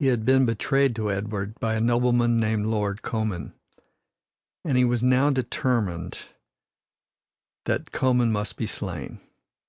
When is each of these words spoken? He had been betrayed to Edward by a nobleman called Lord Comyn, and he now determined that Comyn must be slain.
He 0.00 0.08
had 0.08 0.24
been 0.24 0.46
betrayed 0.46 0.96
to 0.96 1.12
Edward 1.12 1.54
by 1.60 1.74
a 1.76 1.80
nobleman 1.80 2.40
called 2.40 2.58
Lord 2.66 3.02
Comyn, 3.02 3.52
and 4.64 4.76
he 4.76 4.82
now 4.82 5.30
determined 5.30 6.18
that 7.66 7.92
Comyn 7.92 8.32
must 8.32 8.56
be 8.56 8.66
slain. 8.66 9.20